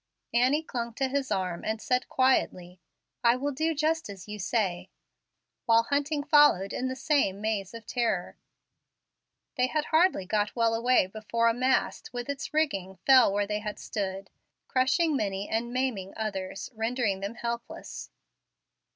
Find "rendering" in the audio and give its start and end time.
16.73-17.19